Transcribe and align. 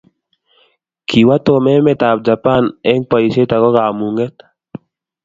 kiwo 1.07 1.35
Tom 1.45 1.63
emetab 1.75 2.17
Japan 2.27 2.63
eng 2.89 3.01
boishet 3.09 3.51
ago 3.55 3.69
kamungeet 3.75 4.35